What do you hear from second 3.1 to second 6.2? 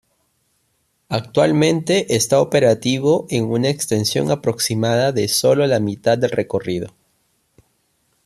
en una extensión aproximada de solo la mitad